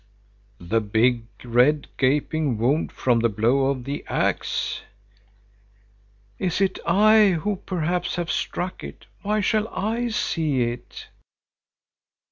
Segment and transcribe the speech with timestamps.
[0.59, 4.81] "The big, red, gaping wound from the blow of the axe?"
[6.39, 9.05] "Is it I who perhaps have struck it?
[9.21, 11.09] Why shall I see it?"